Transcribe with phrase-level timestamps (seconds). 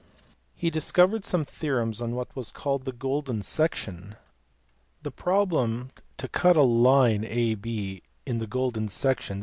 [0.55, 4.15] He discovered some theorems on what was called" the golden section."
[5.03, 9.39] The problem to cut a line AB in the golden section, A H